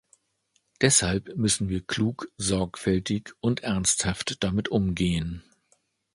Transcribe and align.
Deshalb 0.81 1.37
müssen 1.37 1.69
wir 1.69 1.83
klug, 1.85 2.27
sorgfältig 2.35 3.35
und 3.39 3.61
ernsthaft 3.61 4.43
damit 4.43 4.67
umgehen. 4.69 5.43